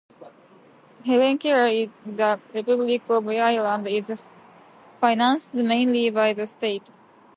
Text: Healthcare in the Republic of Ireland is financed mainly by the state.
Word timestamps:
Healthcare 1.05 1.71
in 1.83 2.15
the 2.15 2.39
Republic 2.55 3.03
of 3.07 3.27
Ireland 3.27 3.85
is 3.85 4.11
financed 4.99 5.53
mainly 5.53 6.09
by 6.09 6.33
the 6.33 6.47
state. 6.47 6.89